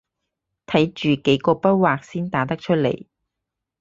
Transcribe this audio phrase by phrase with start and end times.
[0.65, 3.05] 睇住幾個筆劃先打得出來